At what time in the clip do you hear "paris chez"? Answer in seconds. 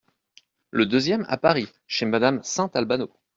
1.37-2.07